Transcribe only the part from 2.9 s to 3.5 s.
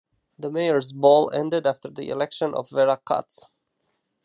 Katz.